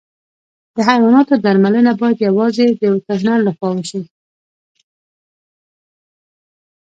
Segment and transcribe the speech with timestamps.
[0.75, 4.01] د حیواناتو درملنه باید یوازې د وترنر له خوا وشي.